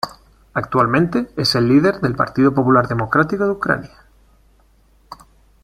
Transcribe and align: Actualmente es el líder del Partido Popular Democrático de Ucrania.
Actualmente 0.55 1.29
es 1.37 1.53
el 1.53 1.67
líder 1.67 2.01
del 2.01 2.15
Partido 2.15 2.51
Popular 2.55 2.87
Democrático 2.87 3.43
de 3.43 3.51
Ucrania. 3.51 4.03